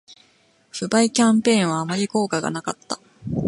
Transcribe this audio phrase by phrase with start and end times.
[0.71, 2.99] 不買キャンペーンはあまり効果がなかった